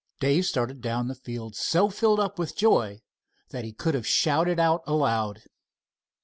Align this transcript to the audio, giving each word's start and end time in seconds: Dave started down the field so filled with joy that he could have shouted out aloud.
Dave 0.19 0.47
started 0.47 0.81
down 0.81 1.07
the 1.09 1.13
field 1.13 1.55
so 1.55 1.91
filled 1.91 2.39
with 2.39 2.55
joy 2.55 3.01
that 3.51 3.63
he 3.63 3.71
could 3.71 3.93
have 3.93 4.07
shouted 4.07 4.59
out 4.59 4.81
aloud. 4.87 5.43